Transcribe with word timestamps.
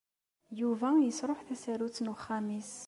Yuba 0.59 0.89
yesṛuḥ 1.05 1.39
tasarut 1.47 1.97
n 2.01 2.11
wexxam-nnes. 2.11 2.71